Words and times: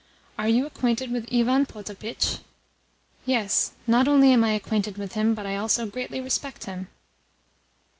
Are 0.35 0.49
you 0.49 0.65
acquainted 0.65 1.11
with 1.11 1.31
Ivan 1.31 1.67
Potapitch?" 1.67 2.39
"Yes, 3.23 3.73
not 3.85 4.07
only 4.07 4.31
am 4.33 4.43
I 4.43 4.53
acquainted 4.53 4.97
with 4.97 5.13
him, 5.13 5.35
but 5.35 5.45
I 5.45 5.57
also 5.57 5.85
greatly 5.85 6.19
respect 6.19 6.65
him." 6.65 6.87